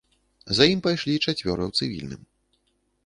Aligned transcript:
За 0.59 0.65
ім 0.73 0.79
пайшлі 0.87 1.13
чацвёра 1.25 1.63
ў 1.67 1.71
цывільным. 1.81 2.21